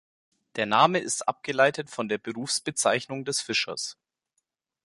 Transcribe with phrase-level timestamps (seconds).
[0.55, 3.99] Der Name ist abgeleitet von der Berufsbezeichnung des Fischers.